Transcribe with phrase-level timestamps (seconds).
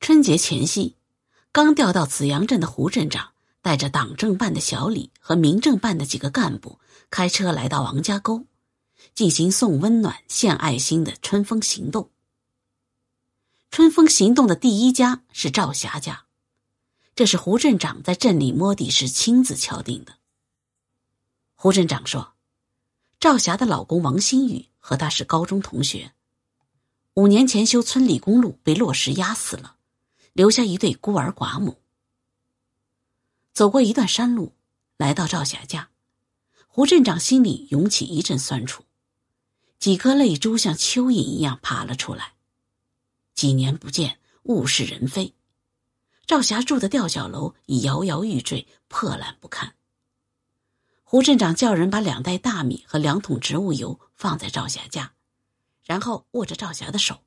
[0.00, 0.96] 春节前夕，
[1.52, 6.80] 刚调到紫阳镇的胡镇长带着党政办的小李和民政办的几个干部，
[7.10, 8.46] 开车来到王家沟，
[9.14, 12.10] 进行送温暖、献爱心的春风行动。
[13.70, 16.24] 春风行动的第一家是赵霞家，
[17.14, 20.14] 这是胡镇长在镇里摸底时亲自敲定的。
[21.54, 22.32] 胡镇长说，
[23.20, 26.14] 赵霞的老公王新宇和她是高中同学，
[27.12, 29.76] 五年前修村里公路被落石压死了。
[30.32, 31.80] 留下一对孤儿寡母。
[33.52, 34.54] 走过一段山路，
[34.96, 35.90] 来到赵霞家，
[36.66, 38.84] 胡镇长心里涌起一阵酸楚，
[39.78, 42.34] 几颗泪珠像蚯蚓一样爬了出来。
[43.34, 45.34] 几年不见，物是人非，
[46.26, 49.74] 赵霞住的吊脚楼已摇摇欲坠，破烂不堪。
[51.02, 55.12] 胡镇长叫人把两袋大米和两桶植物油放在赵霞家，
[55.82, 57.20] 然后握着赵霞的手。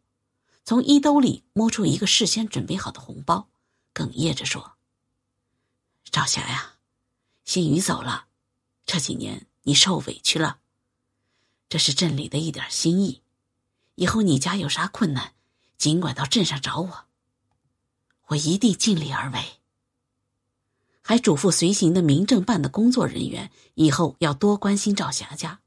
[0.66, 3.49] 从衣兜里摸出一个事先准备好的红包，
[3.94, 4.77] 哽咽着说
[6.09, 6.75] ：“赵霞呀，
[7.44, 8.28] 新宇走了，
[8.86, 10.59] 这几年你受委屈了。
[11.67, 13.22] 这是镇里的一点心意，
[13.95, 15.33] 以后你家有啥困难，
[15.78, 17.05] 尽管到镇上找我，
[18.27, 19.59] 我一定尽力而为。”
[21.05, 25.59] 还嘱咐随行的民政办的工作人员以后要多关心赵霞家。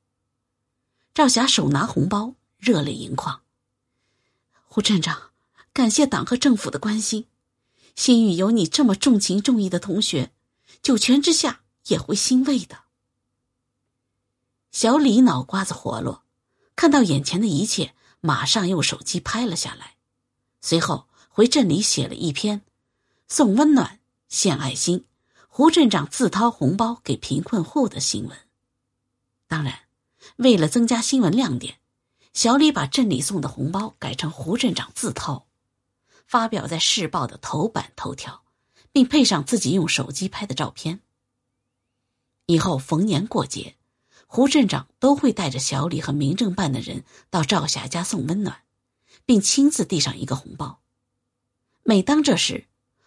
[1.13, 3.43] 赵霞手拿红包，热泪盈眶。
[4.77, 5.31] 胡镇长，
[5.73, 7.25] 感谢党和政府的关心。
[7.95, 10.33] 心雨有你这么重情重义的同学，
[10.83, 12.81] 九泉之下也会欣慰的。
[14.73, 16.25] 小李脑瓜子活络，
[16.77, 19.97] 看到眼前的一切，马上用手机拍了下来，
[20.61, 22.61] 随后回镇里写了一篇
[23.29, 25.07] 送温暖、献爱心，
[25.49, 28.39] 胡镇长自掏红包给贫困户的新闻。
[29.49, 29.87] 当然，
[30.37, 31.79] 为了增加新闻亮点。
[32.37, 35.47] 小李把镇里送的红包改成胡镇长自掏，
[36.27, 38.43] 发表在《市报》的头版头条，
[38.93, 41.01] 并配上自己用手机拍的照片。
[42.45, 43.77] 以后逢年过节，
[44.27, 48.61] 胡镇长都会带着小李和民政办的人到赵霞家送温暖，
[49.25, 50.81] 并亲自递上一个红包。
[51.85, 52.67] 每当这时，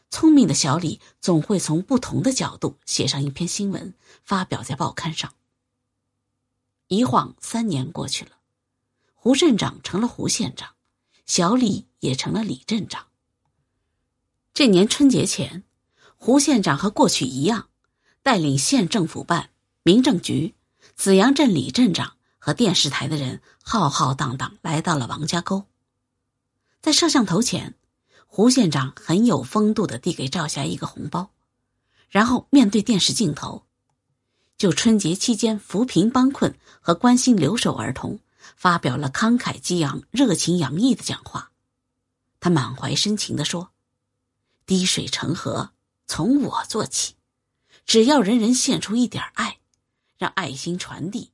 [0.09, 3.94] 聪明的小李总会从不同的角度写上一篇新闻，
[4.24, 5.36] 发表在报刊上。
[6.88, 8.32] 一晃三年过去了。
[9.22, 10.75] 胡镇长成了胡县长，
[11.25, 13.07] 小李也成了李镇长。
[14.53, 15.66] 这年春节前，
[16.16, 17.68] 胡县长和过去一样，
[18.24, 19.50] 带领县政府办、
[19.84, 20.56] 民政局、
[20.96, 25.66] 紫阳镇李镇长和电视台的人浩浩荡荡来到了王家沟。
[26.79, 27.75] 在摄像头前，
[28.25, 31.31] 胡县长很有风度的递给赵霞一个红包，
[32.08, 33.66] 然后面对电视镜头，
[34.58, 38.18] 就春节期间扶贫帮困和关心留守儿童。
[38.56, 41.52] 发表了慷慨激昂、热情洋溢的讲话，
[42.40, 43.72] 他满怀深情地说
[44.66, 45.72] ：“滴水成河，
[46.08, 47.16] 从我做起。
[47.86, 49.59] 只要人人献出一点爱，
[50.18, 51.32] 让爱心传递，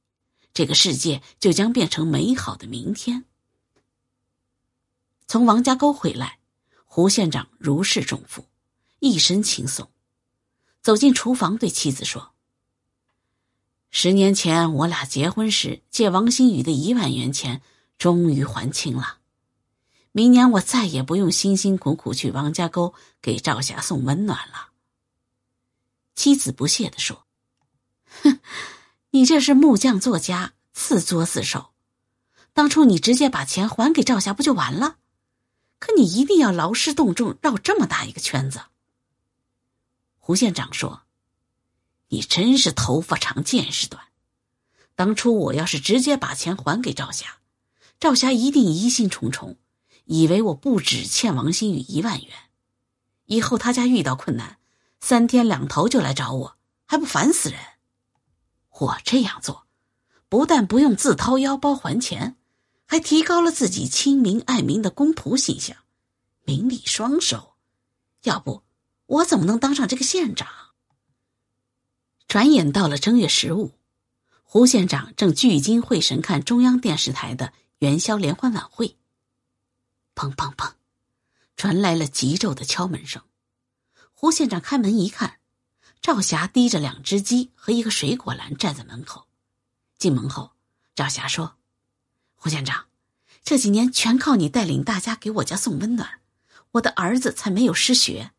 [0.53, 3.25] 这个世界就将变成美好的明天。”
[5.27, 6.39] 从王家沟回来，
[6.85, 8.45] 胡县长如释重负，
[8.99, 9.89] 一身轻松，
[10.81, 12.34] 走进厨房对妻子说。
[13.97, 17.61] 十年前我俩结婚时借王新宇的一万元钱，
[17.97, 19.19] 终于还清了。
[20.11, 24.71] 明年我再也不用辛辛苦苦去王家沟给赵霞送温暖了。
[26.13, 27.25] 妻子不屑地说
[28.21, 28.41] ：“哼，
[29.11, 31.71] 你这是木匠作家，自作自受。
[32.51, 34.97] 当初你直接把钱还给赵霞不就完了？
[35.79, 38.59] 可你一定要劳师动众，绕这么大一个圈子。”
[40.19, 41.04] 胡县长说。
[42.09, 44.03] 你真是头发长见识短，
[44.95, 47.37] 当初我要是直接把钱还给赵霞，
[47.99, 49.57] 赵霞一定疑心重重，
[50.05, 52.29] 以为我不止欠王新宇一万元，
[53.25, 54.57] 以后他家遇到困难，
[54.99, 57.59] 三天两头就来找我，还不烦死人？
[58.69, 59.65] 我这样做，
[60.29, 62.37] 不但不用自掏腰包还钱，
[62.85, 65.75] 还提高了自己亲民爱民的公仆形象，
[66.43, 67.55] 名利双收，
[68.23, 68.61] 要不
[69.07, 70.47] 我怎么能当上这个县长？
[72.35, 73.71] 转眼到了正月十五，
[74.43, 78.97] 胡县长正聚精会神看中央电视台的元宵联欢晚会。
[80.15, 80.73] 砰砰砰，
[81.55, 83.21] 传来了急骤的敲门声。
[84.13, 85.39] 胡县长开门一看，
[86.01, 89.27] 赵霞提着两只鸡和一个水果篮站在门口。
[89.97, 90.51] 进门后，
[90.93, 91.55] 赵霞说
[92.35, 92.87] ：“胡县长，
[93.45, 96.19] 这几年全靠你带领大家给我家送温暖，
[96.71, 98.33] 我的儿子才没有失学。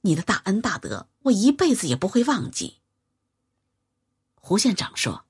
[0.00, 2.78] 你的大恩大德，我一辈子也不会忘记。”
[4.46, 5.26] 胡县长说：“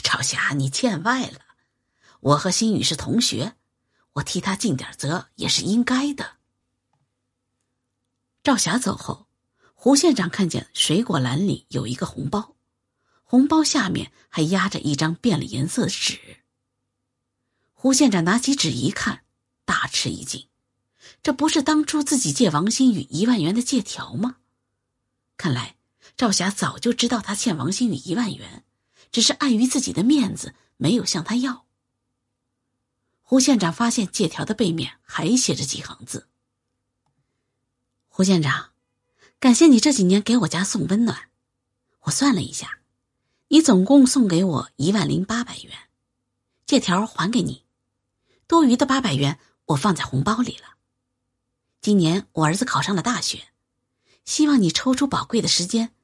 [0.00, 1.40] 赵霞，你见外了。
[2.20, 3.56] 我和新宇是同学，
[4.12, 6.36] 我替他尽点责也是应该的。”
[8.44, 9.26] 赵霞走后，
[9.74, 12.54] 胡县长看见水果篮里有一个红包，
[13.24, 16.44] 红包下面还压着一张变了颜色的纸。
[17.72, 19.24] 胡县长拿起纸一看，
[19.64, 20.48] 大吃一惊，
[21.24, 24.36] 这不是当初自己借王新宇一万元的借条吗？
[25.36, 25.74] 看来
[26.16, 28.64] 赵霞早就知道他欠王新宇一万元，
[29.12, 31.66] 只是碍于自己的面子，没有向他要。
[33.22, 36.28] 胡县长发现借条的背面还写着几行字。
[38.08, 38.70] 胡县长，
[39.38, 41.28] 感谢你这几年给我家送温暖。
[42.02, 42.78] 我算了一下，
[43.48, 45.72] 你总共送给我一万零八百元，
[46.66, 47.64] 借条还给你，
[48.46, 50.76] 多余的八百元我放在红包里了。
[51.80, 53.48] 今年我儿子考上了大学，
[54.24, 55.94] 希望你抽出宝贵的时间，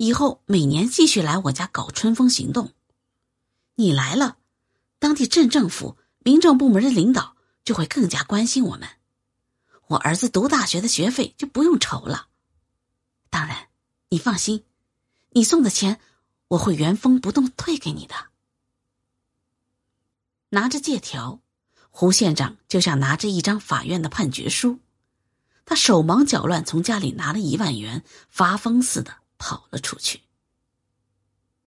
[0.00, 2.72] 以后每年继续来我家搞春风行动。
[3.74, 4.38] 你来了，
[4.98, 8.88] 当地镇政府、民政部门的领导就会更加关心我们。
[9.88, 12.28] 我儿子读大学的学费就不用愁了。
[13.28, 13.68] 当然，
[14.08, 14.64] 你放心，
[15.32, 16.00] 你送的钱
[16.48, 18.14] 我会原封不动退给你的。
[20.48, 21.42] 拿着借条，
[21.90, 24.78] 胡县长就像拿着一张法院的判决书，
[25.66, 30.20] 他手忙脚乱从家里拿了一万元，发疯似的跑了出去。